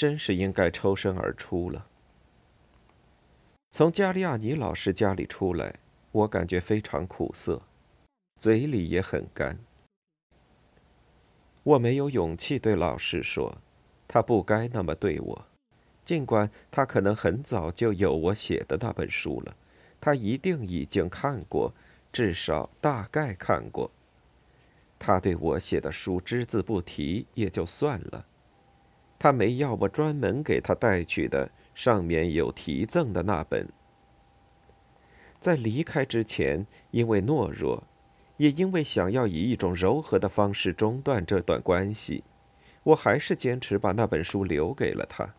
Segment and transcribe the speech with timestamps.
[0.00, 1.86] 真是应该抽身而出了。
[3.70, 5.74] 从加利亚尼老师家里出来，
[6.10, 7.60] 我感觉非常苦涩，
[8.38, 9.58] 嘴里也很干。
[11.62, 13.58] 我没有勇气对老师说，
[14.08, 15.44] 他不该那么对我，
[16.02, 19.54] 尽管他可能很早就有我写的那本书了，
[20.00, 21.74] 他一定已经看过，
[22.10, 23.90] 至少大概看过。
[24.98, 28.24] 他对我写的书只字不提也就算了，
[29.20, 33.68] 他没要我专门给他带去的上面有题赠的那本。
[35.42, 37.84] 在离开之前，因为懦弱，
[38.38, 42.24] 也因为想要以一种柔和的方式中断这段关系，
[42.82, 45.34] 我还是坚持把那本书留给了他。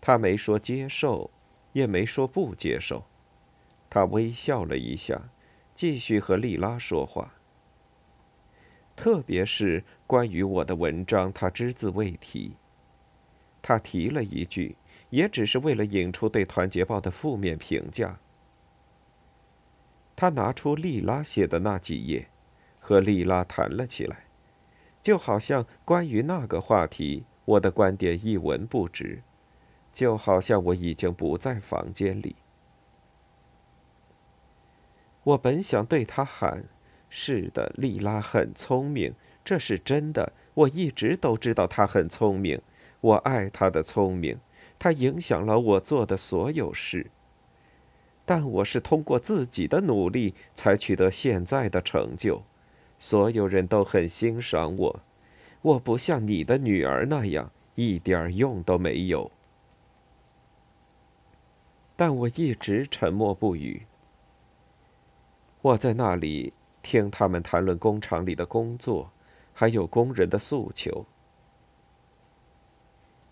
[0.00, 1.32] 他没说接受，
[1.72, 3.04] 也没说不接受，
[3.90, 5.30] 他微笑了一下，
[5.74, 7.34] 继续和丽拉说话。
[9.00, 12.52] 特别是关于我的文章，他只字未提。
[13.62, 14.76] 他提了一句，
[15.08, 18.18] 也只是为了引出对《团结报》的负面评价。
[20.14, 22.28] 他拿出莉拉写的那几页，
[22.78, 24.24] 和莉拉谈了起来，
[25.00, 29.22] 就好像关于那个话题，我的观点一文不值，
[29.94, 32.36] 就好像我已经不在房间里。
[35.22, 36.66] 我本想对他喊。
[37.12, 39.12] 是的，莉拉很聪明，
[39.44, 40.32] 这是真的。
[40.54, 42.62] 我一直都知道她很聪明，
[43.00, 44.38] 我爱她的聪明，
[44.78, 47.10] 她影响了我做的所有事。
[48.24, 52.44] 但我是通过自己的努力才取得现在的成就，
[52.96, 55.00] 所有人都很欣赏我。
[55.62, 59.32] 我不像你的女儿那样一点用都没有。
[61.96, 63.82] 但我一直沉默不语。
[65.60, 66.52] 我在那里。
[66.82, 69.12] 听他们谈论工厂里的工作，
[69.52, 71.06] 还有工人的诉求。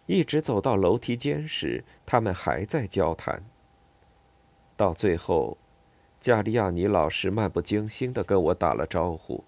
[0.07, 3.43] 一直走到楼梯间时，他们还在交谈。
[4.77, 5.59] 到最后，
[6.21, 9.45] 加利亚尼老师漫不经心的跟我打了招呼，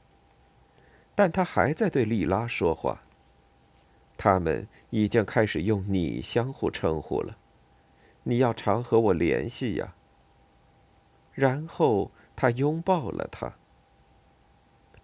[1.14, 3.02] 但他还在对莉拉说话。
[4.18, 7.38] 他们已经开始用“你”相互称呼了。
[8.24, 9.94] 你要常和我联系呀。
[11.32, 13.54] 然后他拥抱了他。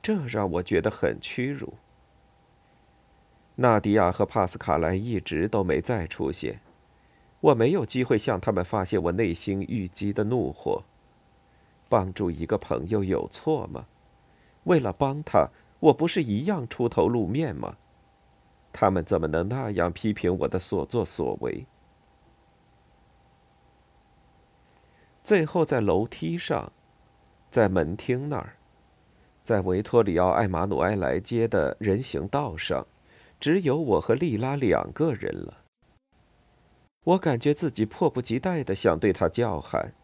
[0.07, 1.75] 这让我觉得很屈辱。
[3.57, 6.61] 纳迪亚和帕斯卡莱一直都没再出现，
[7.41, 10.85] 我没有机会向他们发泄我内心郁积的怒火。
[11.89, 13.87] 帮助一个朋友有错吗？
[14.63, 15.49] 为了帮他，
[15.81, 17.77] 我不是一样出头露面吗？
[18.73, 21.67] 他们怎么能那样批评我的所作所为？
[25.25, 26.71] 最后，在楼梯上，
[27.51, 28.56] 在门厅那儿。
[29.47, 32.85] 在维托里奥·艾马努埃莱街的人行道上，
[33.39, 35.59] 只有我和莉拉两个人了。
[37.05, 39.95] 我感觉自己迫不及待的想对他叫喊：“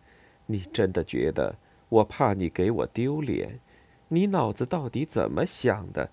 [0.47, 1.57] 你真的觉得
[1.89, 3.59] 我怕你给我丢脸？
[4.07, 6.11] 你脑子到底怎么想的？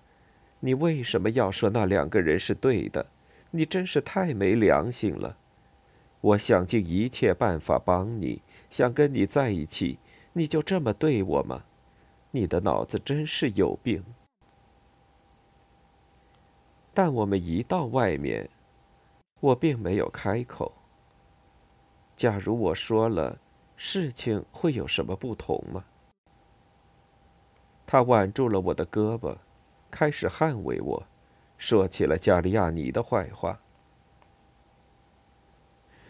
[0.58, 3.06] 你为什么要说那两个人是对的？
[3.52, 5.36] 你真是太没良心了！
[6.20, 10.00] 我想尽一切办法帮你，想跟你在一起，
[10.32, 11.62] 你就这么对我吗？”
[12.30, 14.04] 你的脑子真是有病。
[16.92, 18.48] 但我们一到外面，
[19.40, 20.72] 我并没有开口。
[22.16, 23.38] 假如我说了，
[23.76, 25.84] 事情会有什么不同吗？
[27.86, 29.36] 他挽住了我的胳膊，
[29.90, 31.02] 开始捍卫我，
[31.58, 33.58] 说起了加利亚尼的坏话。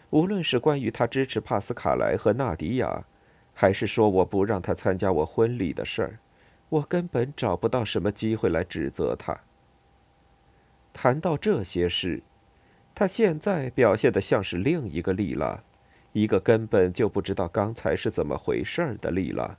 [0.09, 3.05] 无论是关于他支持帕斯卡莱和纳迪亚。
[3.61, 6.17] 还是说我不让他参加我婚礼的事儿，
[6.67, 9.39] 我根本找不到什么机会来指责他。
[10.91, 12.23] 谈到这些事，
[12.95, 15.61] 他现在表现的像是另一个丽拉，
[16.11, 19.55] 一个根本就不知道刚才是怎么回事的丽拉，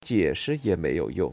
[0.00, 1.32] 解释也没有用。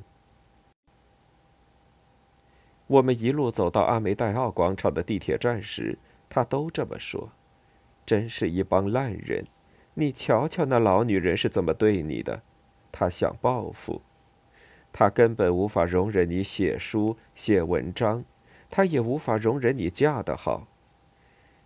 [2.86, 5.98] 我们一路走到阿梅戴奥广场的地铁站时，
[6.30, 7.32] 他都这么说
[8.06, 9.44] ：“真是一帮烂人！
[9.94, 12.42] 你瞧瞧那老女人是怎么对你的，
[12.92, 14.02] 她想报复。
[14.94, 18.24] 她根本无法容忍你写书写文章，
[18.70, 20.68] 她也无法容忍你嫁得好。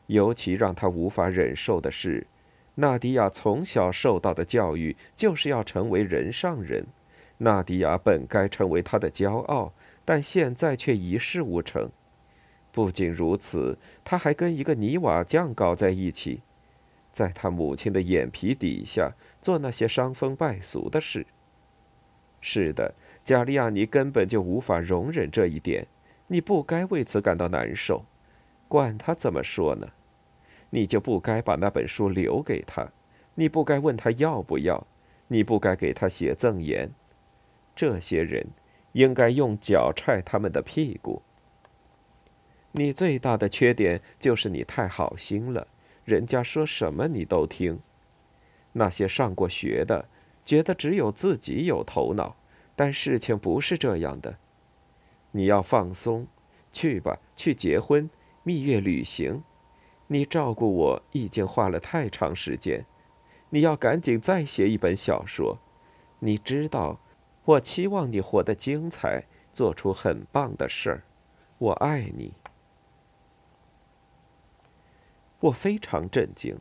[0.07, 2.27] 尤其让她无法忍受的是，
[2.75, 6.85] 纳迪亚从小受到的教育就是要成为人上人。
[7.37, 9.73] 纳迪亚本该成为她的骄傲。”
[10.07, 11.89] 但现在却一事无成。
[12.71, 16.43] 不仅如此，她还跟一个泥瓦匠搞在一起，
[17.15, 21.25] 在他母亲的眼皮底下做那些伤风败俗的事。
[22.41, 25.87] 是的，加利亚尼根本就无法容忍这一点。
[26.27, 28.05] 你不该为此感到难受，
[28.67, 29.87] 管他怎么说呢，
[30.69, 32.91] 你就不该把那本书留给他，
[33.33, 34.85] 你不该问他要不要，
[35.29, 36.91] 你不该给他写赠言。
[37.75, 38.45] 这些人。
[38.95, 41.21] 应该用脚踹他们的屁股。
[42.71, 45.67] 你最大的缺点就是你太好心了，
[46.05, 47.81] 人家说什么你都听。
[48.71, 50.07] 那些上过学的
[50.45, 52.37] 觉得只有自己有头脑，
[52.75, 54.37] 但事情不是这样的。
[55.31, 56.27] 你要放松，
[56.71, 58.09] 去吧，去结婚、
[58.43, 59.43] 蜜月旅行。
[60.07, 62.85] 你照顾我已经花了太长时间，
[63.49, 65.57] 你要赶紧再写一本小说。
[66.19, 66.99] 你知道。
[67.45, 69.23] 我期望你活得精彩，
[69.53, 71.03] 做出很棒的事儿。
[71.59, 72.33] 我爱你。
[75.45, 76.57] 我非常震惊，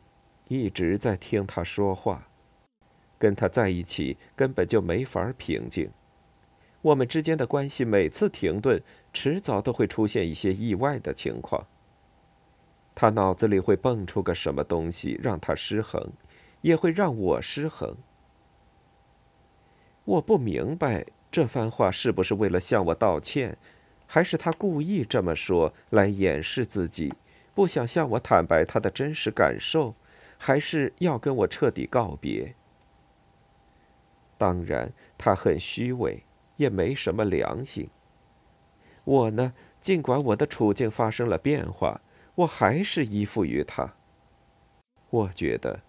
[0.47, 2.27] 一直在听他说话。
[3.17, 5.89] 跟他在一起根本就没法平静。
[6.83, 8.79] 我们之间的关系每次停顿，
[9.11, 11.65] 迟早都会出现一些意外的情况。
[12.93, 16.11] 他脑子里会蹦出个什么东西，让他失衡，
[16.61, 17.95] 也会让我失衡。
[20.03, 23.57] 我不明白这番话是不是为了向我道歉，
[24.05, 27.11] 还是他故意这么说来掩饰自己，
[27.55, 29.95] 不想向我坦白他的真实感受，
[30.37, 32.53] 还是要跟我彻底告别？
[34.37, 36.23] 当然，他很虚伪，
[36.57, 37.89] 也没什么良心。
[39.05, 42.01] 我呢，尽管我的处境发生了变化，
[42.35, 43.95] 我还是依附于他。
[45.09, 45.79] 我觉得，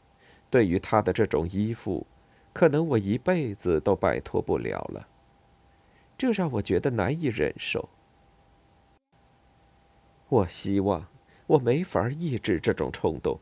[0.49, 2.07] 对于他的这种依附。
[2.53, 5.07] 可能我一辈子都摆脱不了了，
[6.17, 7.91] 这让我觉得难以忍受。
[10.31, 11.07] 我希望
[11.47, 13.39] 我没法抑制这种冲动。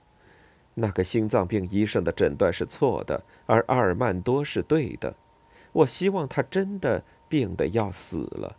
[0.74, 5.14] 那个心脏病医生的诊断是错的，而阿尔曼多是对的。
[5.72, 8.56] 我希望他真的病得要死了。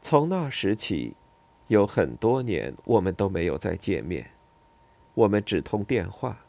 [0.00, 1.14] 从那时起，
[1.66, 4.30] 有很多年我们都没有再见面，
[5.14, 6.44] 我们只通电话。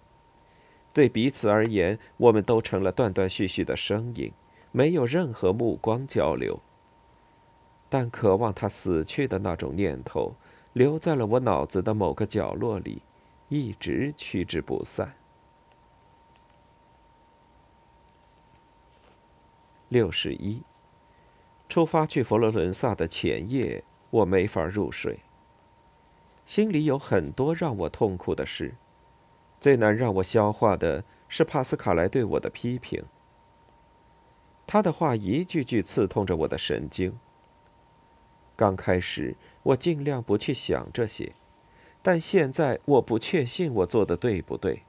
[0.92, 4.34] 对彼此而言，我们都成了断断续续的声音，
[4.72, 6.60] 没有任何目光交流。
[7.90, 10.36] 但渴望他死去的那种念头，
[10.74, 13.02] 留在了我脑子的某个角落里，
[13.48, 15.16] 一直驱之不散。
[19.88, 20.62] 六十一，
[21.68, 25.22] 出发去佛罗伦萨的前夜，我没法入睡，
[26.46, 28.76] 心里有很多让我痛苦的事。
[29.60, 33.04] 最难让我消化的是帕斯卡莱对我的批评。
[34.68, 37.18] 他的话一句句刺痛着我的神经。
[38.59, 41.31] 刚开始我尽量不去想这些，
[42.01, 44.83] 但现在我不确信我做的对不对。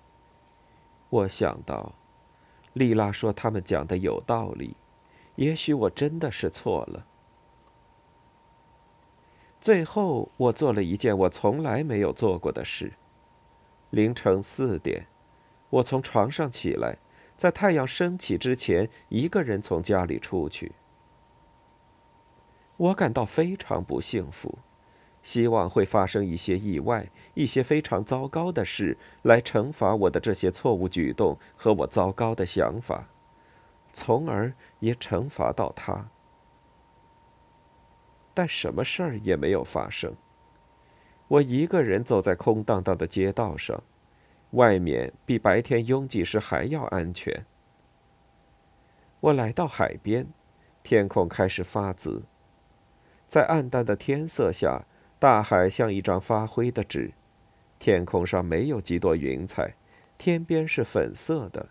[1.08, 1.94] 我想到，
[2.72, 4.74] 丽拉说他们讲的有道理，
[5.36, 7.06] 也许我真的是错了。
[9.60, 12.94] 最后，我做了一件我从来没有做过的事。
[13.90, 15.06] 凌晨四点，
[15.68, 16.96] 我从床上起来，
[17.38, 20.72] 在太阳升起之前，一个人从家里出去。
[22.80, 24.58] 我感到非常不幸福，
[25.22, 33.06] 希望会发生一些意外，一些非常糟糕的事，来惩罚我的这些错误举动和我糟糕的想法，
[33.92, 36.08] 从而也惩罚到他。
[38.32, 40.14] 但什么事儿也没有发生。
[41.28, 43.82] 我一个人走在空荡荡的街道上，
[44.52, 47.44] 外面比白天拥挤时还要安全。
[49.20, 50.26] 我来到海边，
[50.82, 52.22] 天空开始发紫，
[53.30, 54.84] 在暗淡的天色下，
[55.20, 57.12] 大海像一张发灰的纸，
[57.78, 59.76] 天空上没有几朵云彩，
[60.18, 61.68] 天边是粉色的。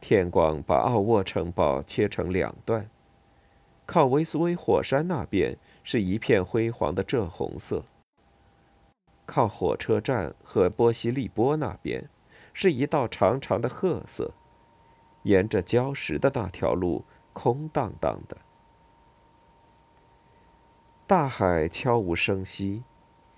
[0.00, 2.88] 天光把奥沃城堡切成两段，
[3.84, 7.84] 靠维苏威火山那边是一片辉煌的赭红色。
[9.26, 12.08] 靠火车站和波西利波那边，
[12.54, 14.32] 是一道长长的褐色。
[15.24, 18.38] 沿着礁石的那条路空荡荡的。
[21.08, 22.82] 大海悄无声息，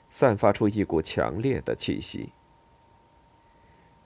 [0.09, 2.33] 散发出一股强烈的气息。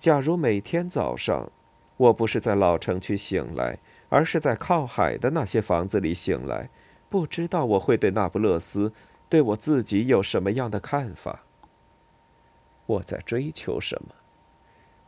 [0.01, 1.49] 假如每天早上，
[1.97, 3.79] 我不是在老城区醒来，
[4.09, 6.71] 而是在靠海的那些房子里醒来，
[7.09, 8.93] 不知道我会对那不勒斯，
[9.29, 11.45] 对我自己有什么样的看法。
[12.87, 14.13] 我在追求什么？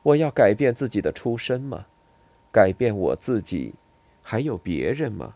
[0.04, 1.86] 我要改变自己的出身吗？
[2.52, 3.74] 改变我自己，
[4.22, 5.34] 还有别人吗？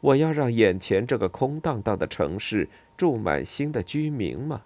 [0.00, 4.62] 我要让眼前这个空荡荡的城市住满新的居民吗？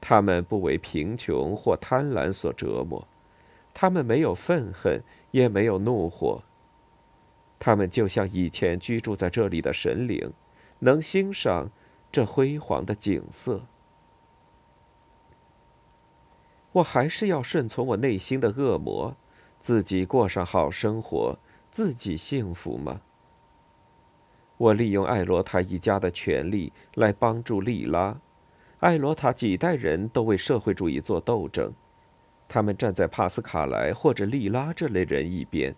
[0.00, 3.06] 他们不为贫穷或贪婪所折磨，
[3.74, 6.42] 他们没有愤恨，也没有怒火。
[7.58, 10.32] 他们就像以前居住在这里的神灵，
[10.78, 11.70] 能欣赏
[12.12, 13.66] 这辉煌的景色。
[16.72, 19.16] 我还是要顺从我内心的恶魔，
[19.60, 21.36] 自己过上好生活，
[21.70, 23.00] 自己幸福吗？
[24.58, 28.20] 我利用艾罗塔一家的权利来帮助莉拉。
[28.80, 31.72] 艾罗塔几代人都为社会主义做斗争，
[32.48, 35.74] 他们站在帕斯卡莱或者莉拉这类人一边，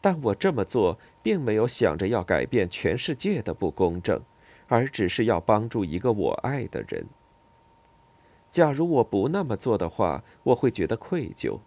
[0.00, 4.20] 但我这么做并没有想着要改变全世界的不公正，
[4.68, 7.06] 而只是要帮助一个我爱的人。
[8.50, 11.60] 假如我不那么做的话，我会觉得愧疚。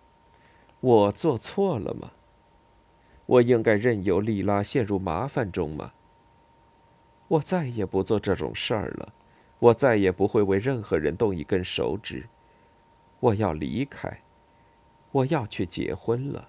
[0.80, 2.12] 我做错了吗？
[3.26, 5.94] 我应该任由莉拉陷入麻烦中吗？
[7.30, 9.14] 我再也不做这种事儿了。
[9.60, 12.28] 我再也不会为任何人动一根手指。
[13.20, 14.22] 我要离开，
[15.12, 16.48] 我要去结婚了。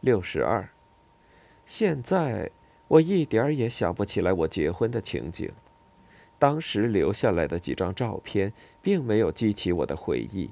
[0.00, 0.68] 六十二。
[1.66, 2.50] 现在
[2.86, 5.50] 我一点儿也想不起来我结婚的情景。
[6.38, 10.48] 当时留下来的几张照片，并没有激起我的回忆，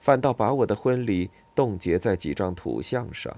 [0.00, 3.34] 反倒把我的婚礼冻结在几张图像上。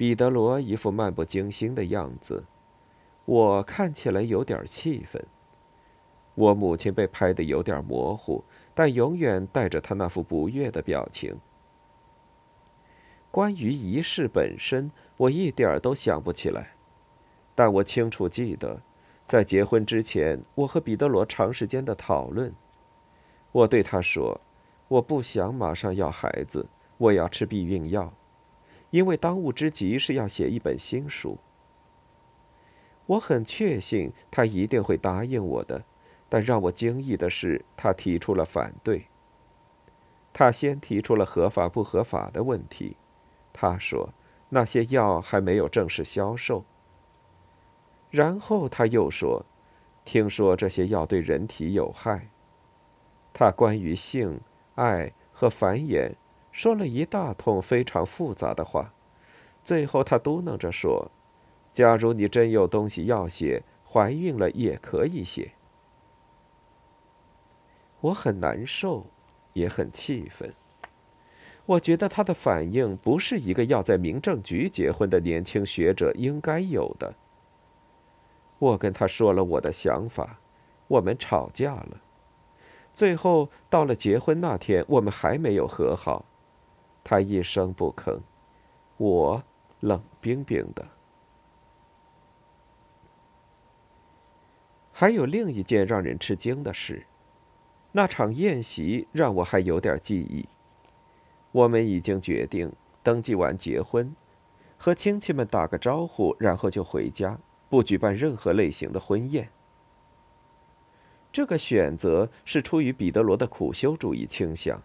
[0.00, 2.46] 彼得罗一副漫不经心的样子，
[3.26, 5.22] 我看起来有点气愤。
[6.34, 8.42] 我母亲被拍得有点模糊，
[8.74, 11.36] 但永远带着她那副不悦的表情。
[13.30, 16.70] 关于仪式本身，我一点都想不起来，
[17.54, 18.80] 但我清楚记得，
[19.28, 22.54] 在结婚之前，我和彼得罗长时间的讨论。
[23.52, 24.40] 我对他说
[24.88, 26.66] ：“我不想马上要孩子，
[26.96, 28.10] 我要吃避孕药。”
[28.90, 31.38] 因为当务之急是要写一本新书，
[33.06, 35.82] 我很确信他一定会答应我的。
[36.28, 39.06] 但让我惊异的是，他提出了反对。
[40.32, 42.96] 他先提出了合法不合法的问题。
[43.52, 44.10] 他说
[44.48, 46.64] 那些药还没有正式销售。
[48.10, 49.44] 然后他又说，
[50.04, 52.28] 听说这些药对人体有害。
[53.32, 54.40] 他关于性、
[54.76, 56.12] 爱和繁衍。
[56.52, 58.92] 说了一大通非常复杂的话，
[59.64, 61.10] 最后他嘟囔着说
[61.72, 65.52] ：“假如你真有东西要写，怀孕了也可以写。”
[68.00, 69.06] 我很难受，
[69.52, 70.52] 也很气愤。
[71.66, 77.14] 我觉得他的反应不是一个要在民政局结婚的年轻学者应该有的。
[78.58, 80.40] 我跟他说了我的想法，
[80.88, 82.00] 我们吵架了。
[82.92, 86.24] 最后到了结婚那天，我们还没有和好。
[87.02, 88.20] 他一声不吭，
[88.96, 89.42] 我
[89.80, 90.86] 冷冰冰的。
[94.92, 97.06] 还有另一件让人吃惊的事，
[97.92, 100.46] 那场宴席让我还有点记忆。
[101.52, 102.70] 我们已经决定
[103.02, 104.14] 登记完结婚，
[104.76, 107.38] 和亲戚们打个招呼，然后就回家，
[107.68, 109.50] 不举办任何类型的婚宴。
[111.32, 114.82] 这个选择是出于彼得罗的苦修主义倾向。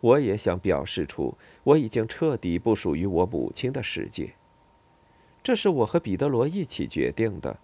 [0.00, 4.34] 我也想表示出，我已经彻底不属于我母亲的世界。
[5.42, 7.58] 这是我和彼得罗一起决定的。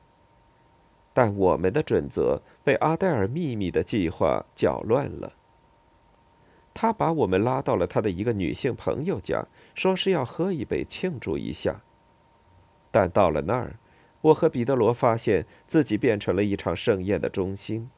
[1.13, 5.33] 但我们的准则被阿黛尔秘密的计划搅乱了。
[6.75, 11.83] 他把我们拉到了他的一个女性朋友家，说是要喝一杯庆祝一下。
[12.91, 13.77] 但到了那儿，
[14.23, 17.89] 我和彼得罗发现自己变成了一场盛宴的中心。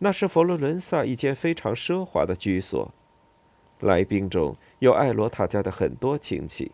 [0.00, 2.92] 那是佛罗伦萨一间非常奢华的居所。
[3.80, 6.72] 来宾中有艾罗塔家的很多亲戚，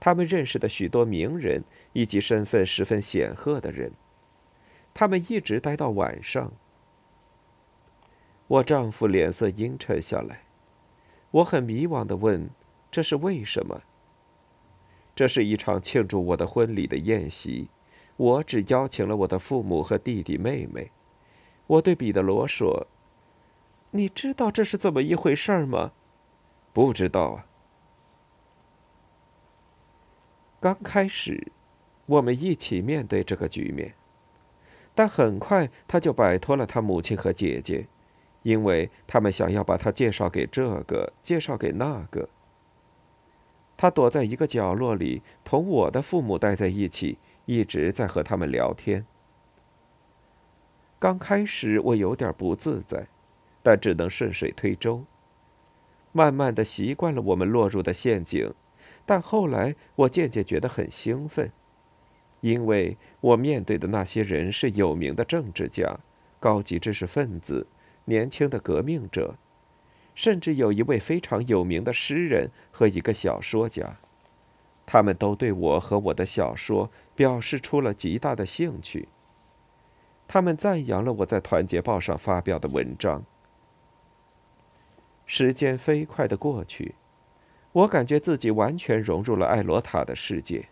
[0.00, 1.62] 他们认识的许多名人
[1.92, 3.92] 以及身份十分显赫的人。
[4.94, 6.52] 他们一直待到晚上。
[8.46, 10.44] 我丈夫脸色阴沉下来，
[11.32, 12.48] 我很迷惘的问
[12.90, 13.82] ：“这是为什么？”
[15.16, 17.68] 这是一场庆祝我的婚礼的宴席，
[18.16, 20.92] 我只邀请了我的父母和弟弟妹妹。
[21.66, 22.86] 我对彼得罗说
[23.90, 25.90] ：“你知道这是怎么一回事吗？”
[26.76, 27.46] 不知道啊。
[30.60, 31.50] 刚开始，
[32.04, 33.94] 我们一起面对这个局面，
[34.94, 37.86] 但很快他就摆脱了他母亲和姐姐，
[38.42, 42.28] 因为他们想要把他介绍给这个，介绍给那个。
[43.78, 47.16] 他躲在一个角落里，同我的父母待在一起，
[47.46, 49.06] 一直在和他们聊天。
[50.98, 53.06] 刚开始我有点不自在，
[53.62, 55.06] 但只能顺水推舟。
[56.16, 58.50] 慢慢的习惯了我们落入的陷阱，
[59.04, 61.52] 但后来我渐渐觉得很兴奋，
[62.40, 65.98] 因为我面对的那些人是有名的政治家、
[66.40, 67.66] 高级知识分子、
[68.06, 69.34] 年轻的革命者。
[70.14, 73.98] 甚至有一位非常有名的诗人和一个小说家，
[74.86, 79.06] 他们都对我和我的小说表示出了极大的兴趣。
[80.26, 83.22] 他们赞扬了我在《团结报》上发表的文章。
[85.26, 86.94] 时间飞快的过去，
[87.72, 90.68] 我感觉自己完全融入了艾罗塔的世界。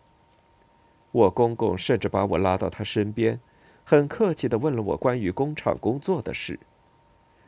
[1.11, 3.41] 我公公甚至把我拉到他身边，
[3.85, 6.59] 很客气的问了我关于工厂工作的事。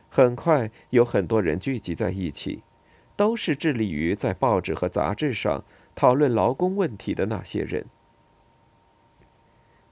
[0.09, 2.63] 很快，有很多人聚集在一起，
[3.15, 5.63] 都是致力于在报纸和杂志上
[5.95, 7.85] 讨论劳工问题的那些人。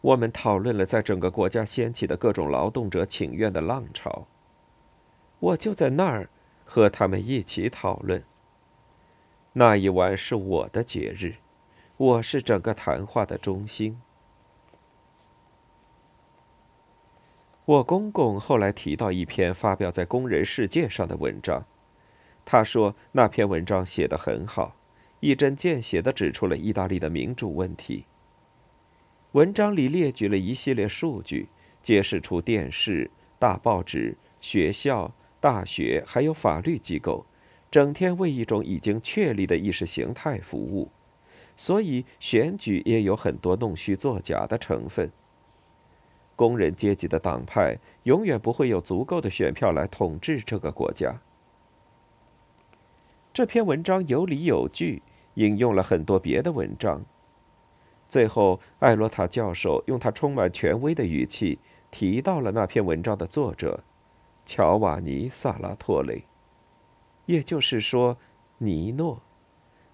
[0.01, 4.27] 我们讨论了在整个国家掀起的各种劳动者请愿的浪潮。
[5.39, 6.29] 我就在那儿
[6.65, 8.21] 和他们一起讨论。
[9.53, 11.35] 那一晚是我的节日，
[11.95, 14.01] 我是整个谈话的中心。
[17.63, 21.65] 我公公后来提到一篇发表在《工人世界》上的文章，
[22.43, 24.75] 他说那篇文章写得很好，
[25.19, 28.05] 一针见血地指出了意大利的民主问题。
[29.31, 31.49] 文章里列举了一系列数据，
[31.81, 37.25] 揭示出电视、大报纸、学校、大学还有法律机构，
[37.69, 40.89] 整天为一种已经确立的意识形态服务，
[41.55, 45.11] 所以选举也有很多弄虚作假的成分。
[46.35, 51.15] 工人阶级的党派永远不会有足够的选票来统治这个国家。
[53.33, 55.01] 这篇文章有理有据，
[55.35, 57.05] 引用了很多别的文章。
[58.09, 63.83] 最后，艾罗塔教授用他充满权威的语气提到了那篇文章的作者——
[64.45, 66.25] 乔瓦尼·萨拉托雷，
[67.25, 68.17] 也就是说，
[68.59, 69.21] 尼诺。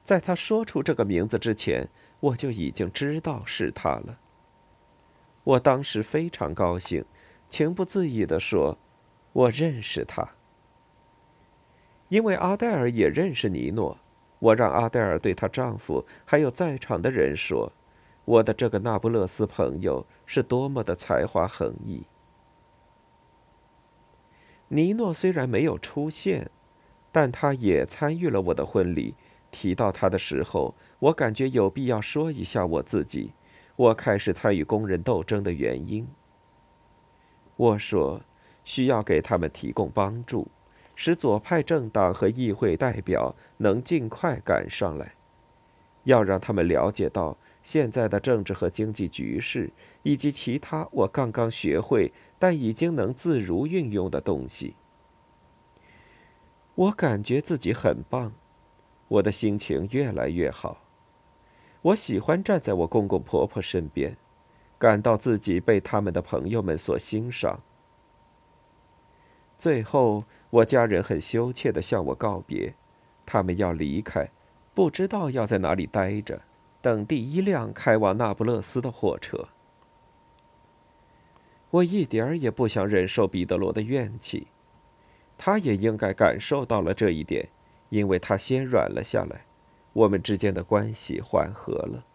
[0.03, 1.87] 在他说出这个名字之前，
[2.19, 4.19] 我就已经知道是他了。
[5.43, 7.05] 我当时非常高兴，
[7.49, 8.77] 情不自已地说
[9.33, 10.27] ：“我认识他。”
[12.09, 13.97] 因为阿黛尔也认识尼诺，
[14.39, 17.71] 我让阿黛尔对她丈夫还有在场的人说
[18.25, 22.05] ：“我的这个那不勒斯朋友是多么的才华横溢。”
[24.73, 26.49] 尼诺虽然没有出现，
[27.11, 29.15] 但他也参与了我的婚礼。
[29.51, 33.33] 提到他的时候，我感觉有必要说一下我自己。
[33.75, 36.07] 我开始参与工人斗争的原因。
[37.57, 38.21] 我说，
[38.63, 40.47] 需要给他们提供帮助，
[40.95, 45.15] 使左派政党和议会代表能尽快赶上来，
[46.05, 49.69] 要让他们了解到现在的政治和经济局势，
[50.03, 54.75] 以及其他我刚刚学会但已经能自如运用的东西。
[56.73, 58.33] 我感觉自己很棒，
[59.07, 60.81] 我的心情越来越好。
[61.83, 64.17] 我喜欢站在我公公婆婆身边，
[64.79, 67.59] 感到自己被他们的朋友们所欣赏。
[69.59, 72.73] 最后，我家人很羞怯地向我告别，
[73.23, 74.31] 他们要离开，
[74.73, 76.41] 不知道要在哪里待着，
[76.81, 79.49] 等第一辆开往那不勒斯的火车。
[81.71, 84.47] 我一点儿也不想忍受彼得罗的怨气，
[85.37, 87.49] 他也应该感受到了这一点，
[87.89, 89.45] 因为他先软了下来。
[89.93, 92.05] 我们之间的关系缓和了。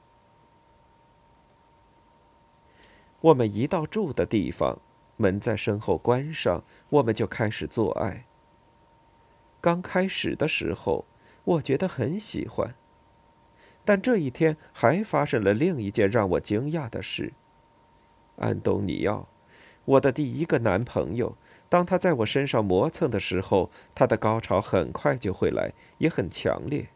[3.20, 4.78] 我们一到住的地方，
[5.16, 8.24] 门在身后关上，我们就开始做爱。
[9.60, 11.06] 刚开始的时候，
[11.44, 12.74] 我觉得很喜欢。
[13.84, 17.32] 但这一天还发生了另一件让我惊讶的事。
[18.36, 19.28] 安东尼奥，
[19.86, 21.36] 我的第一个男朋友，
[21.68, 26.88] 当他在我身上磨蹭的时候，他的高潮很快就会来，也很强烈。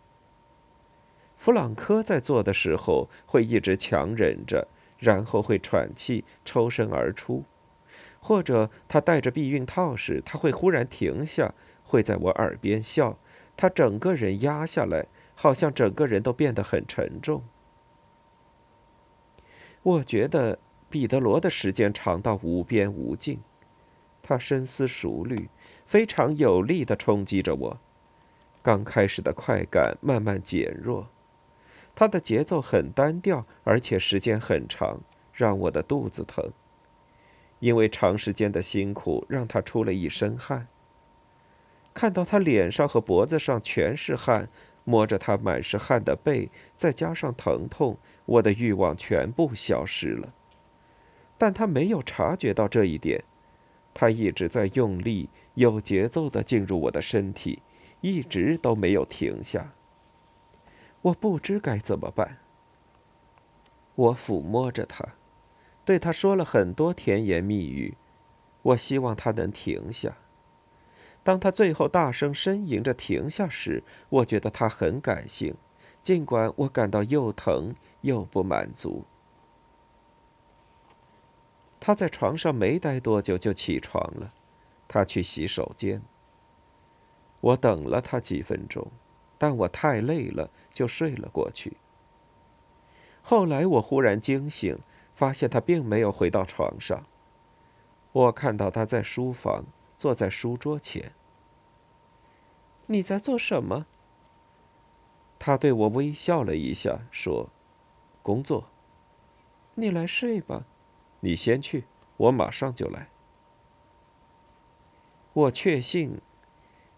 [1.38, 7.44] 弗朗科在做的时候会一直强忍着，然后会喘气、抽身而出；
[8.20, 13.16] 或者他戴着避孕套时，他会忽然停下，会在我耳边笑，
[13.57, 17.44] 他整个人压下来，好像整个人都变得很沉重。
[19.83, 20.59] 我觉得
[20.90, 23.38] 彼得罗的时间长到无边无尽，
[24.20, 25.48] 他深思熟虑，
[25.87, 27.79] 非常有力地冲击着我。
[28.61, 31.09] 刚开始的快感慢慢减弱。
[31.94, 34.98] 他的节奏很单调，而且时间很长，
[35.33, 36.50] 让我的肚子疼。
[37.61, 40.66] 因为长时间的辛苦，让他出了一身汗。
[41.94, 44.48] 看到他脸上和脖子上全是汗，
[44.85, 50.33] 摸着他满是汗的背，再加上疼痛，我的欲望全部消失了。
[51.40, 53.24] 但他没有察觉到这一点，
[53.94, 57.62] 他一直在用力、有节奏地进入我的身体，
[58.03, 59.72] 一直都没有停下。
[61.00, 62.37] 我不知该怎么办。
[63.94, 65.14] 我抚摸着他，
[65.83, 67.96] 对他说了很多甜言蜜语，
[68.61, 70.18] 我希望他能停下。
[71.22, 75.55] 当他最后大声呻吟着停下时，我觉得他很感性，
[76.03, 79.07] 尽管我感到又疼又不满足。
[81.81, 84.33] 他在床上没待多久就起床了，
[84.87, 86.03] 他去洗手间。
[87.40, 88.87] 我等了他几分钟。
[89.43, 91.79] 但我太累了，就睡了过去。
[93.23, 94.79] 后来我忽然惊醒，
[95.14, 97.07] 发现他并没有回到床上。
[98.12, 99.64] 我看到他在书房，
[99.97, 101.12] 坐在书桌前。
[102.85, 103.87] 你在做什么？
[105.38, 107.49] 他对我微笑了一下，说
[108.23, 108.66] ：“工作。”
[109.75, 110.66] 你来睡吧，
[111.21, 111.85] 你先去，
[112.17, 113.09] 我马上就来。
[115.33, 116.21] 我确信。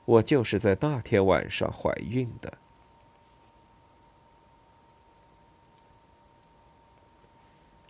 [0.04, 2.58] 我就是在那天晚上怀孕的。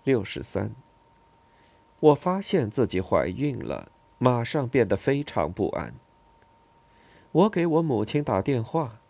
[0.04, 0.72] 六十三，
[2.00, 5.94] 我发现自己怀孕了，马上变得非常不安。
[7.32, 9.00] 我给我母亲打电话，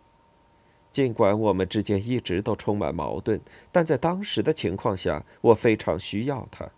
[0.93, 3.41] 尽管我们之间一直都充满矛盾，
[3.73, 6.71] 但在当时的情况下，我非常需要她。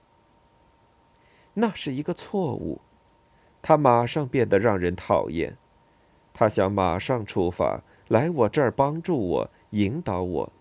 [1.55, 2.81] 那是一个错误，
[3.63, 5.57] 她马上变得让人讨厌。
[6.37, 10.53] 他想马上出发来我这儿帮助我、引导我，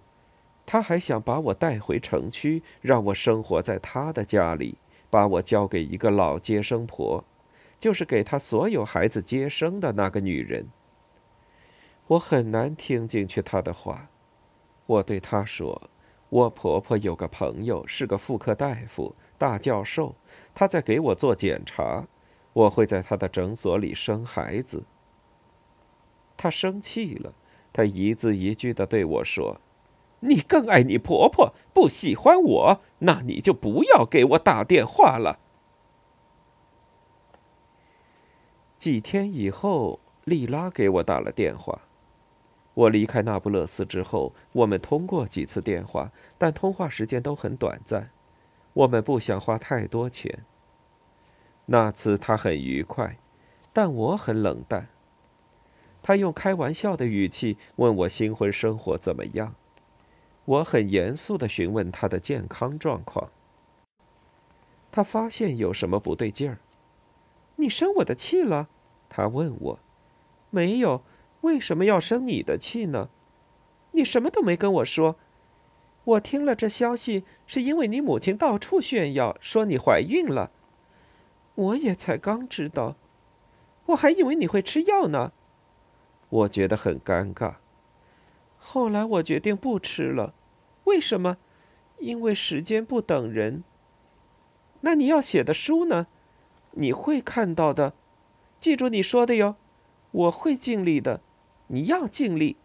[0.67, 4.77] 他还想把我带回城区，让我生活在他的家里，
[5.09, 7.23] 把我交给一个老接生婆，
[7.79, 10.67] 就是给他所有孩子接生的那个女人。
[12.05, 14.09] 我很难听进去他的话，
[14.85, 15.89] 我对他说
[16.29, 20.15] ：“我婆婆有个朋友是个妇科大夫、大教授，
[20.55, 22.07] 他在给我做检查，
[22.53, 24.85] 我会在他的诊所里生孩子。”
[26.37, 27.33] 他生气了，
[27.73, 29.59] 他一字一句的对我说
[30.21, 35.39] ：“你更爱你婆婆，不喜欢我，那你就不要给我打电话了。”
[38.79, 41.81] 几天以后，莉拉给我打了电话。
[42.75, 48.09] 我离开那不勒斯之后，我们通过几次电话，但通话时间都很短暂。
[48.73, 50.43] 我们不想花太多钱。
[51.67, 53.17] 那次他很愉快，
[53.71, 54.89] 但我很冷淡。
[56.01, 59.55] 他用开玩笑的语气问我新婚生活怎么样，
[60.45, 63.29] 我很严肃的询问他的健康状况。
[64.91, 66.59] 他发现有什么不对劲儿，
[67.55, 68.67] 你生我的气了？
[69.07, 69.79] 他问我，
[70.49, 71.01] 没有，
[71.41, 73.09] 为什么要生你的气呢？
[73.91, 75.15] 你什么都没跟我说，
[76.05, 80.51] 我听了这消息是因为你母亲到处炫耀说你怀孕了，
[81.55, 82.95] 我也才刚知道，
[83.85, 85.31] 我还以为你会吃药呢。
[86.29, 87.55] 我觉得很尴尬。
[88.57, 90.33] 后来我决定不吃了，
[90.85, 91.37] 为什么？
[91.99, 93.63] 因为时间不等人。
[94.81, 96.07] 那你要写的书呢？
[96.71, 97.93] 你会看到的，
[98.59, 99.55] 记住你说的哟。
[100.11, 101.21] 我会尽力的，
[101.67, 102.57] 你要尽力。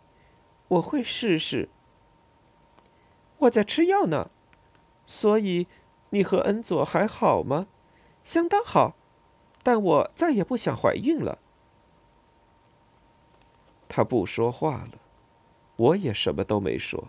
[0.68, 1.68] 我会试试。
[3.38, 4.30] 我在吃药呢，
[5.06, 5.66] 所以
[6.10, 7.66] 你和恩佐还好吗？
[8.24, 8.96] 相当好，
[9.62, 11.38] 但我再也不想怀孕了。
[13.88, 14.98] 他不说话了，
[15.76, 17.08] 我也什么都没说。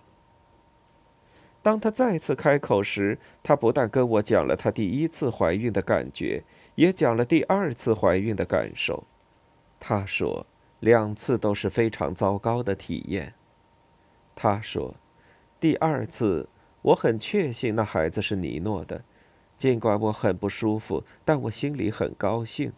[1.61, 6.43] 当他再次开口时，他不但跟我讲了他第一次怀孕的感觉，
[6.75, 9.03] 也讲了第二次怀孕的感受。
[9.77, 10.45] 他说，
[10.79, 13.33] 两次都是非常糟糕的体验。
[14.35, 14.95] 他说，
[15.59, 16.47] 第二次
[16.81, 19.03] 我很确信那孩子是尼诺的，
[19.57, 22.71] 尽管我很不舒服，但我心里很高兴。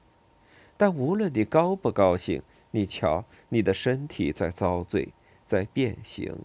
[0.77, 2.41] 但无论你高不高兴，
[2.71, 5.13] 你瞧，你的身体在遭罪，
[5.45, 6.35] 在变形，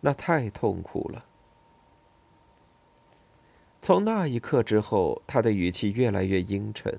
[0.00, 1.24] 那太痛苦了。
[3.80, 6.98] 从那一刻之后，他的语气越来越阴沉。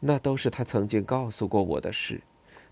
[0.00, 2.20] 那都是他曾经告诉过我的事，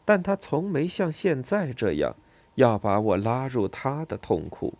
[0.05, 2.15] 但他从没像现在这样
[2.57, 4.75] 要把我拉入他的痛苦，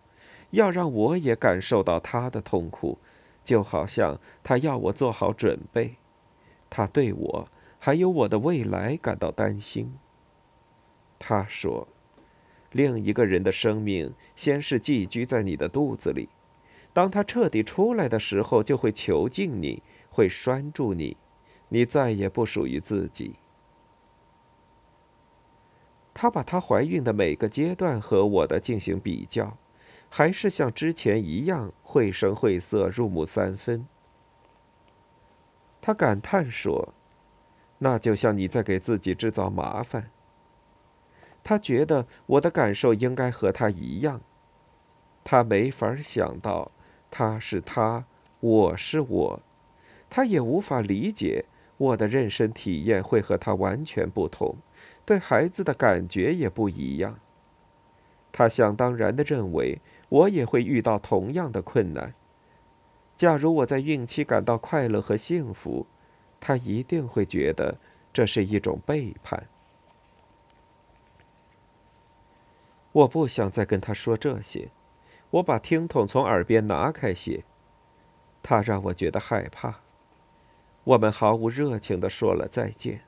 [0.51, 2.99] 要让我也感受到他的痛苦，
[3.43, 5.95] 就好像他要我做好准备。
[6.69, 7.49] 他对我。
[7.79, 9.95] 还有我的未来感到担心。
[11.21, 11.87] 他说
[12.73, 16.29] ：“另一个人的生命先是寄居在你的肚子里，
[16.93, 21.17] 当他彻底出来的时候，就会囚禁你，会拴住你，
[21.69, 23.37] 你再也不属于自己。
[26.19, 29.59] 她把她怀孕的每个阶段和我的进行比较，
[30.09, 33.87] 还是像之前一样绘声绘色、入木三分。
[35.83, 36.95] 她感叹说
[37.81, 40.11] ：“那就像你在给自己制造麻烦。”
[41.45, 44.23] 他觉得我的感受应该和他一样。
[45.23, 46.73] 他没法想到，
[47.11, 48.07] 他是他，
[48.41, 49.41] 我是我。
[50.09, 51.45] 他也无法理解
[51.77, 54.57] 我的妊娠体验会和他完全不同，
[55.07, 57.19] 对孩子的感觉也不一样。
[58.33, 62.13] 他想当然的认为我也会遇到同样的困难。
[63.17, 65.87] 假如我在孕期感到快乐和幸福，
[66.39, 67.79] 他一定会觉得
[68.13, 69.47] 这是一种背叛。
[72.93, 74.69] 我不想再跟他说这些，
[75.31, 77.45] 我把听筒从耳边拿开些。
[78.43, 79.81] 他让我觉得害怕。
[80.85, 83.06] 我们毫无热情的说了再见。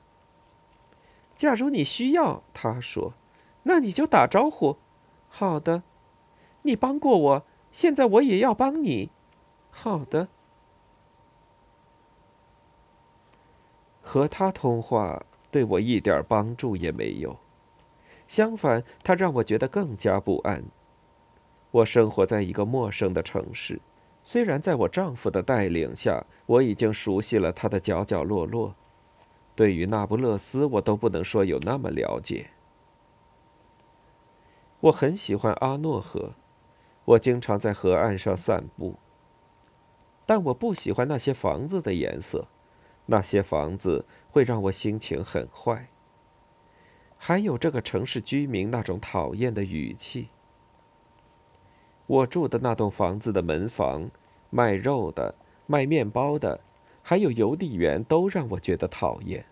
[1.39, 3.13] 假如你需要，他说，
[3.63, 4.75] 那你就打招呼。
[5.29, 5.83] 好的，
[6.63, 9.09] 你帮过我，现在我也要帮你。
[9.69, 10.27] 好的。
[14.01, 17.37] 和他通话对我一点帮助也没有。
[18.27, 20.65] 相反，他让我觉得更加不安。
[21.71, 23.79] 我生活在一个陌生的城市，
[24.25, 28.75] 虽然在我丈夫的带领下，我已经熟悉了他的角角落落。
[29.59, 32.51] 对于那不勒斯，我都不能说有那么了解。
[34.79, 36.31] 我很喜欢阿诺河，
[37.03, 38.95] 我经常在河岸上散步。
[40.25, 42.47] 但我不喜欢那些房子的颜色，
[43.07, 45.89] 那些房子会让我心情很坏。
[47.17, 50.29] 还有这个城市居民那种讨厌的语气。
[52.07, 54.09] 我住的那栋房子的门房，
[54.51, 55.35] 卖肉的、
[55.67, 56.61] 卖面包的，
[57.03, 59.45] 还有邮递员，都让我觉得讨厌。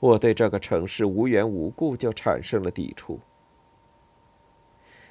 [0.00, 3.20] 我对这个城市无缘无故就产生了抵触。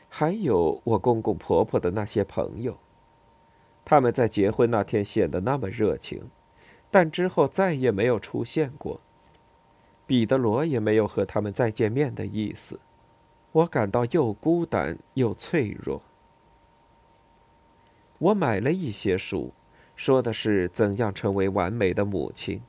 [0.10, 2.78] 还有我公公婆婆的那些朋友，
[3.84, 6.30] 他们在结婚那天显得那么热情，
[6.90, 9.02] 但之后再也没有出现过。
[10.06, 12.80] 彼得罗也没有和他们再见面的意思，
[13.52, 16.02] 我感到又孤单又脆弱。
[18.20, 19.52] 我买了一些书，
[19.98, 22.62] 说的是怎样成为完美的母亲。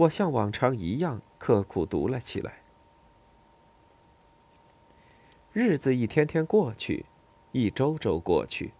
[0.00, 2.62] 我像往常一样刻苦读了起来。
[5.52, 7.04] 日子一天天过去，
[7.52, 8.72] 一周周过去，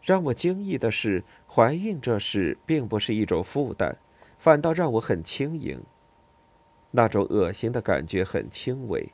[0.00, 3.96] 让我惊异的是，怀孕这事并不是一种负担，
[4.38, 5.82] 反倒让我很轻盈。
[6.92, 9.12] 那种恶心的感觉很轻微，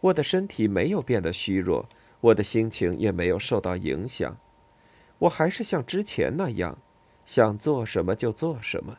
[0.00, 1.88] 我的身体没有变得虚弱，
[2.20, 4.36] 我的心情也没有受到影响，
[5.18, 6.78] 我还是像之前那样，
[7.24, 8.98] 想做什么就做什么。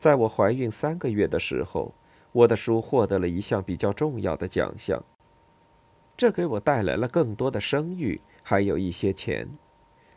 [0.00, 1.92] 在我怀孕三个月的时候，
[2.32, 5.04] 我的书获得了一项比较重要的奖项，
[6.16, 9.46] 这给我带来了更多的声誉，还有一些钱。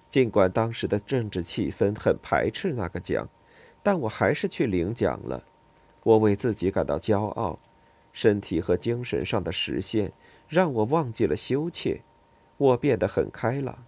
[0.09, 3.27] 尽管当时的政治气氛很排斥那个奖，
[3.83, 5.43] 但我还是去领奖了。
[6.03, 7.59] 我为自己感到骄傲，
[8.13, 10.13] 身体和精神上的实现
[10.47, 11.99] 让我忘记了羞怯，
[12.55, 13.83] 我变得很开朗。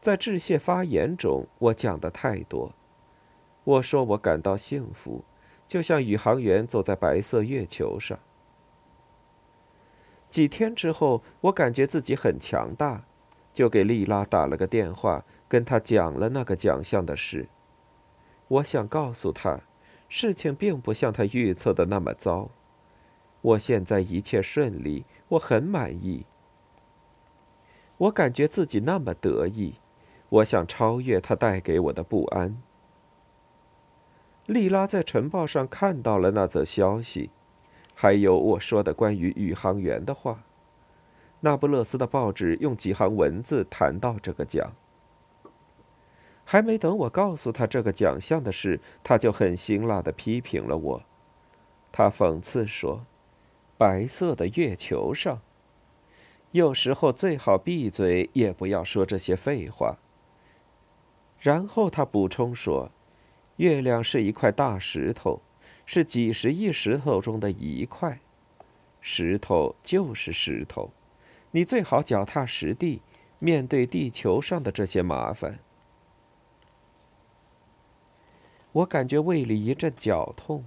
[0.00, 2.72] 在致谢发言中，我讲的太多。
[3.68, 5.22] 我说我感到幸福，
[5.66, 8.18] 就像宇航员走在白色月球上。
[10.30, 13.04] 几天之后，我感觉自己很强大，
[13.52, 17.46] 就给丽拉打了个电话，跟她讲了那个奖项的事。
[18.48, 19.60] 我想告诉她，
[20.08, 22.48] 事情并不像她预测的那么糟。
[23.42, 26.24] 我现在一切顺利，我很满意。
[27.98, 29.74] 我感觉自己那么得意，
[30.30, 32.62] 我想超越他带给我的不安。
[34.48, 37.28] 莉拉在晨报上看到了那则消息，
[37.94, 40.42] 还有我说的关于宇航员的话。
[41.40, 44.72] 那不勒斯的报纸用几行文字谈到这个奖。
[46.46, 51.02] 还没等我告诉他这个奖项的事，他就很辛辣的批评了我。
[51.92, 53.04] 他讽刺说
[53.76, 55.42] ：“白色的月球上，
[56.52, 59.98] 有时候最好闭嘴，也不要说这些废话。”
[61.38, 62.90] 然后他补充说
[63.58, 65.42] ：“月亮是一块大石头，
[65.84, 68.20] 是几十亿石头中的一块。
[69.00, 70.90] 石头就是石头，
[71.50, 73.02] 你最好脚踏实地，
[73.38, 75.58] 面对地球上的这些麻烦。”
[78.72, 80.64] 我感觉胃里一阵绞痛，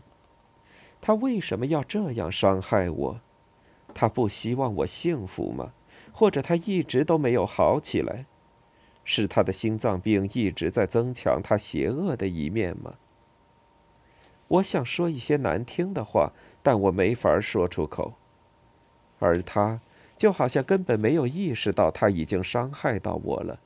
[1.00, 3.22] 他为什么要这样伤害我？
[3.94, 5.72] 他不希望我幸福吗？
[6.12, 8.26] 或者他一直都没有好起来？
[9.04, 12.96] 是他的心脏病一直在增强他邪恶的一面吗？
[14.48, 18.14] 我想说一些难听的话，但我没法说出口。
[19.20, 19.80] 而他，
[20.18, 23.60] 就好像根本没有意识到他已经伤害到我了，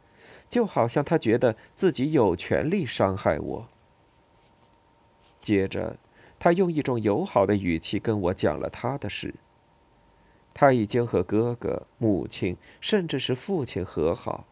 [0.47, 3.67] 就好像他觉得自己有权利伤害我。
[5.41, 5.97] 接着，
[6.37, 9.33] 他用一种友好的语气跟我讲了他的事。
[10.53, 14.45] 他已经和哥哥、母亲，甚至是父亲和好。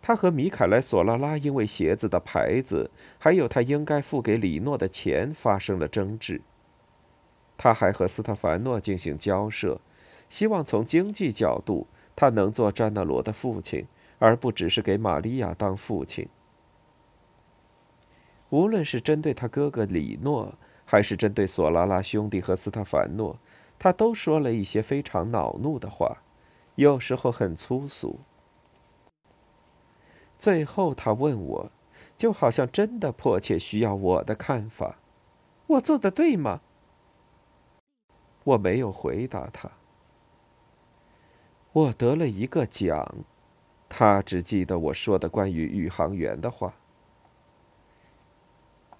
[0.00, 6.40] 他和米凯莱·索拉拉因为鞋子的牌子，还有他应该付给李诺的钱发生了争执。
[7.56, 9.80] 他还和斯特凡诺进行交涉，
[10.28, 13.86] 希望从经济角度，他能做詹纳罗的父亲，
[14.18, 16.28] 而不只是给玛利亚当父亲。
[18.50, 20.54] 无论是针对他哥哥李诺，
[20.86, 23.36] 还是针对索拉拉兄弟和斯特凡诺，
[23.78, 26.18] 他都说了一些非常恼怒的话，
[26.76, 28.20] 有时候很粗俗。
[30.38, 31.70] 最后，他问我，
[32.16, 34.96] 就好像真的迫切需要我的看法：
[35.66, 36.60] 我做的对吗？
[38.44, 39.70] 我没有回答他。
[41.72, 43.16] 我得了一个奖，
[43.88, 46.74] 他只记得我说的关于宇航员的话。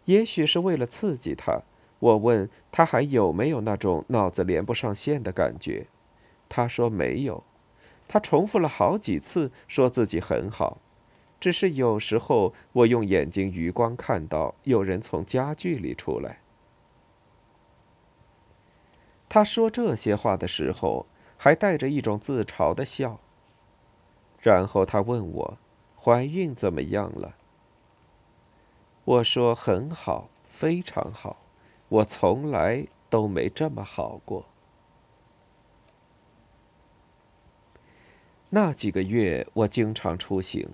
[0.05, 1.63] 也许是为了刺激他，
[1.99, 5.87] 我问他还有没有那种脑子连不上线的感觉。
[6.49, 7.45] 他说没有。
[8.07, 10.79] 他重复了好几次，说自己很好，
[11.41, 16.41] 只是有时候我用眼睛余光看到有人从家具里出来。
[19.29, 23.21] 他说这些话的时候，还带着一种自嘲的笑。
[24.41, 25.59] 然后他问我，
[26.01, 27.35] 怀孕怎么样了？
[29.05, 31.37] 我说很好，非常好，
[31.89, 34.47] 我从来都没这么好过。
[38.51, 40.71] 那几个月，我经常出行，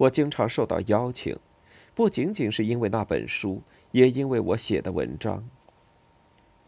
[0.00, 1.38] 我经常受到邀请，
[1.94, 3.60] 不仅仅是因为那本书，
[3.92, 5.46] 也因为我写的文章。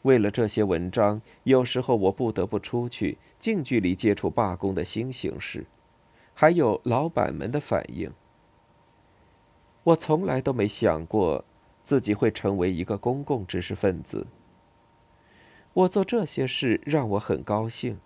[0.03, 5.65] 为了这些文章，有时候我不得不出去，近距离接触罢工的新形势，
[6.35, 8.13] 还有老板们的反应。
[9.85, 11.45] 我从来都没想过
[11.85, 14.27] 自己会成为一个公共知识分子。
[15.73, 17.99] 我做这些事让我很高兴，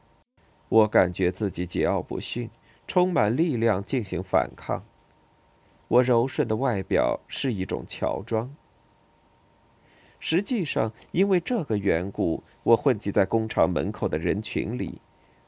[0.68, 2.48] 我感觉自己桀骜不驯，
[2.86, 4.84] 充满力量进行反抗。
[5.88, 8.54] 我柔顺的外表是一种乔装。
[10.18, 15.00] 实际上，因为这个缘故，我混迹在工厂门口的人群里，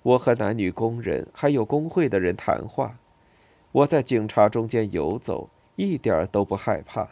[0.02, 2.98] 我和男女工人还有工会的人谈话，
[3.72, 5.50] 我在警察中间游走。
[5.80, 7.08] 一点都不害怕。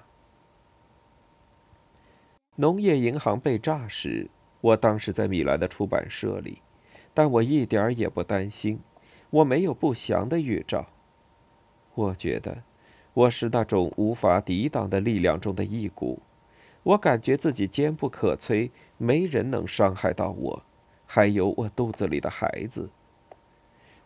[2.57, 4.29] 农业银行被炸时，
[4.61, 6.62] 我当时在米兰的出版社里，
[7.15, 8.81] 但我一点也不担心，
[9.31, 10.89] 我没有不祥的预兆。
[11.95, 12.65] 我觉得，
[13.16, 16.20] 我是那种无法抵挡的力量中的一股，
[16.83, 20.62] 我感觉自己坚不可摧，没人能伤害到我，
[21.07, 22.90] 还有我肚子里的孩子。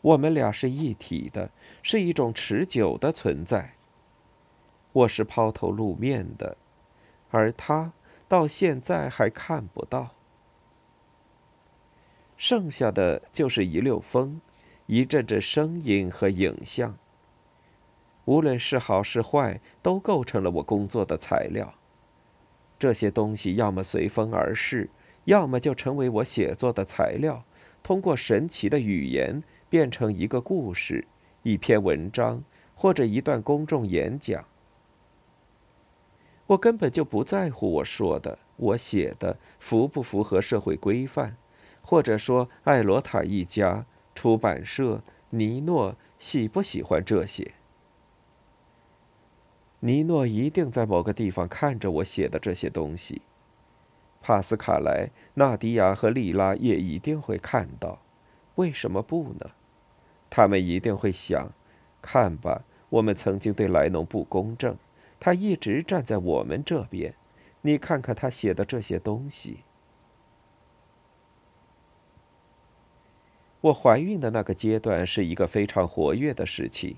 [0.01, 1.51] 我们俩是一体的，
[1.83, 3.75] 是一种持久的存在。
[4.93, 6.57] 我是抛头露面的，
[7.31, 7.93] 而他
[8.29, 10.11] 到现在还看不到。
[12.37, 14.41] 剩下的就是一溜风，
[14.87, 16.97] 一阵阵声音和影像。
[18.25, 21.75] 无论是好是坏，都构成了我工作的材料。
[22.79, 24.89] 这些东西要么随风而逝，
[25.25, 27.45] 要么就成为我写作的材料，
[27.83, 31.07] 通过神奇的语言变成一个故事、
[31.43, 32.43] 一篇文章
[32.75, 34.45] 或者一段公众演讲。
[36.47, 41.37] 我根本就不在乎我说的、我写的符不符合社会规范，
[41.83, 43.85] 或者说艾罗塔一家
[44.15, 47.53] 出版社尼诺喜不喜欢这些。
[49.83, 53.23] 尼诺一定在某个地方看着我写的这些东西，
[54.21, 57.99] 帕斯卡莱、纳迪亚和莉拉也一定会看到。
[58.57, 59.53] 为什么不呢？
[60.29, 61.51] 他们一定会想：
[62.03, 64.77] 看吧，我们曾经对莱农不公正。
[65.19, 67.15] 他一直站在我们这边，
[67.63, 69.61] 你看看他写的这些东西。
[73.63, 76.97] 我怀孕的那个阶段是一个非常活跃的时期。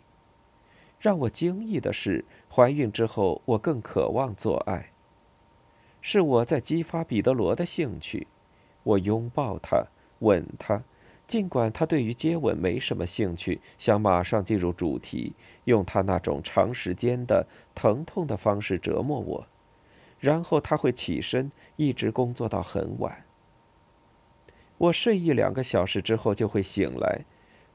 [1.03, 4.93] 让我惊异的是，怀孕之后我更渴望做爱。
[6.01, 8.29] 是我在激发彼得罗的兴趣，
[8.85, 9.89] 我拥抱他，
[10.21, 10.85] 吻他。
[11.27, 15.33] 尽管他对于接吻没什么兴趣，想马上进入主题，
[15.65, 19.47] 用他那种长时间的疼痛的方式折磨我，
[20.21, 23.25] 然后他会起身，一直工作到很晚。
[24.79, 27.25] 我睡一两个小时之后就会醒来，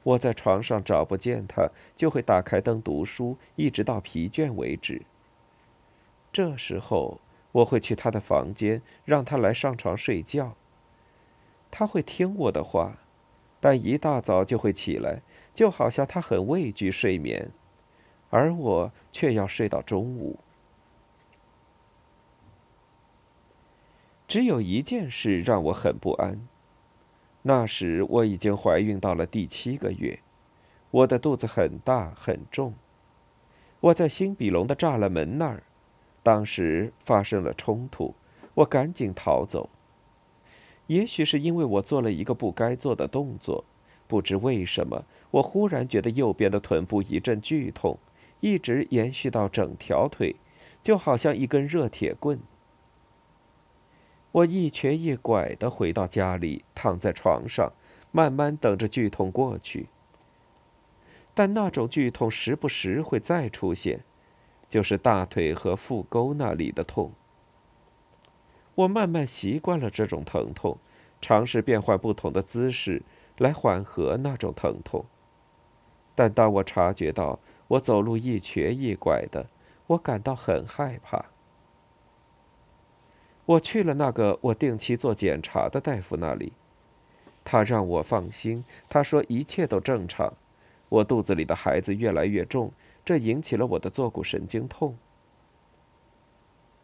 [0.07, 5.01] 我在床上找不见他，就会打开灯读书，一直到疲倦为止。
[6.31, 7.19] 这时候
[7.51, 10.55] 我会去他的房间，让他来上床睡觉。
[11.69, 12.99] 他会听我的话，
[13.59, 15.21] 但一大早就会起来，
[15.53, 17.51] 就好像他很畏惧睡眠，
[18.29, 20.39] 而我却要睡到中午。
[24.25, 26.47] 只有一件事让我很不安。
[27.47, 30.19] 那时我已经怀孕到了第七个月，
[30.91, 32.73] 我的肚子很大很重。
[33.79, 35.63] 我在新比隆的栅栏门那儿，
[36.21, 38.13] 当时发生了冲突，
[38.53, 39.69] 我赶紧逃走。
[40.87, 43.63] 也许是因为我做了一个不该做的动作，
[44.09, 47.97] 不知为什么，我忽然觉得右边的臀部一阵剧痛，
[48.41, 50.35] 一直延续到整条腿，
[50.83, 52.37] 就好像一根热铁棍。
[54.37, 57.73] 我一瘸一拐的回到家里，躺在床上，
[58.11, 59.87] 慢慢等着剧痛过去。
[61.33, 64.03] 但那种剧痛时不时会再出现，
[64.69, 67.13] 就是大腿和腹沟那里的痛。
[68.75, 70.77] 我慢慢习惯了这种疼痛，
[71.19, 73.01] 尝试变换不同的姿势
[73.39, 75.05] 来缓和那种疼痛。
[76.13, 79.47] 但当我察觉到我走路一瘸一拐的，
[79.87, 81.25] 我感到很害怕。
[83.47, 86.51] 我去了那个我定期做检查的大夫那里，
[87.45, 88.65] 他让我放心。
[88.89, 90.33] 他说一切都正常，
[90.89, 92.69] 我肚子里的孩子越来越重，
[93.05, 94.97] 这引起了我的坐骨神经痛。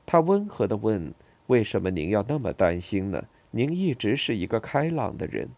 [0.06, 1.14] 他温和的问
[1.48, 3.22] ：“为什么您要那么担心呢？
[3.52, 5.50] 您一直是一个开朗的人。”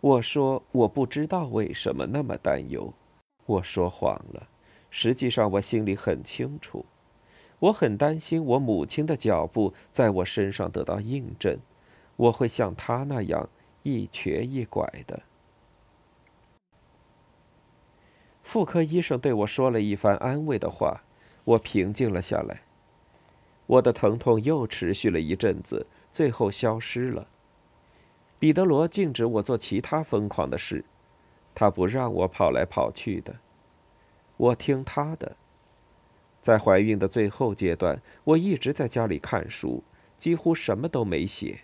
[0.00, 2.90] 我说：“我不知道为什么那么担忧。”
[3.44, 4.48] 我说谎了，
[4.88, 6.86] 实际上我心里很清楚。
[7.58, 11.58] 我很担心我母亲的脚步在我身上得到印证，
[12.16, 13.48] 我会像她那样
[13.82, 15.22] 一瘸一拐的。
[18.42, 21.02] 妇科医生对我说了一番安慰的话，
[21.44, 22.62] 我平静了下来。
[23.66, 27.26] 我的疼痛又持续了一阵子，最后消失了。
[28.38, 30.84] 彼得罗禁止我做其他疯狂的事，
[31.54, 33.34] 他不让我跑来跑去的，
[34.36, 35.34] 我听他的。
[36.46, 39.82] 在怀孕的最后阶段，我一直在家里看书，
[40.16, 41.58] 几乎什么都没写。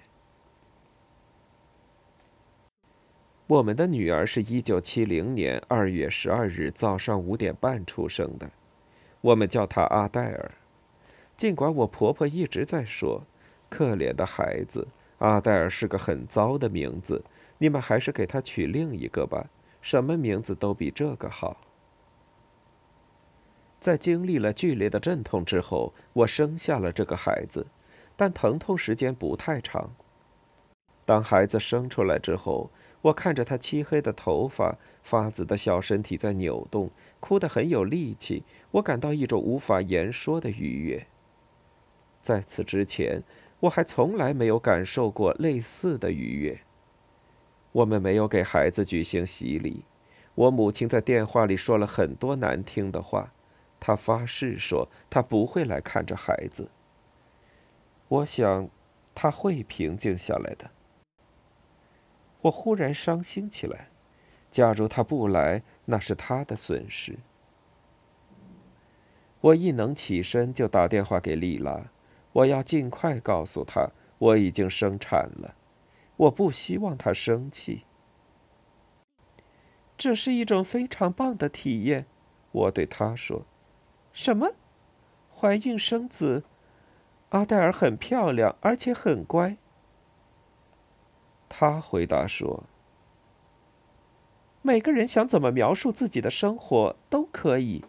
[3.47, 8.51] 我们的女儿是一九七零年二月十二日早上五点半出生的，
[9.21, 10.51] 我们叫她阿黛尔。
[11.37, 13.23] 尽管我婆婆一直在说
[13.71, 17.23] ：“可怜的孩子，阿黛尔是个很糟的名字，
[17.59, 19.47] 你们还是给她取另一个吧，
[19.81, 21.57] 什么名字都比这个好。”
[23.83, 27.67] 在经历了剧烈的阵痛之后，我生下了这个孩子，
[28.17, 29.91] 但疼痛时间不太长。
[31.05, 32.71] 当孩子生出来之后，
[33.01, 41.05] 我看着他漆黑的头发、发紫的小身体在扭动，哭得很有力气，我感到一种无法言说的愉悦。
[42.23, 43.25] 在此之前，
[43.59, 46.61] 我还从来没有感受过类似的愉悦。
[47.73, 49.83] 我们没有给孩子举行洗礼，
[50.37, 53.33] 我母亲在电话里说了很多难听的话。
[53.85, 56.71] 他发誓说，他不会来看着孩子。
[58.07, 58.69] 我想，
[59.13, 60.71] 他会平静下来的。
[62.43, 63.89] 我忽然伤心起来。
[64.53, 67.19] 假如他不来，那是他的损失。
[69.41, 71.91] 我一能起身，就打电话给丽拉，
[72.33, 75.57] 我要尽快告诉她我已经生产了。
[76.17, 77.83] 我不希望她生气。
[79.99, 82.07] 这是一种非常棒的体验，
[82.53, 83.45] 我对她说。
[84.13, 84.53] 什么？
[85.35, 86.45] 怀孕生子？
[87.31, 89.57] 阿黛尔很漂亮，而且很乖。
[91.49, 92.65] 他回答说
[94.61, 97.85] ：“每个人想怎么描述自己的生活都可以。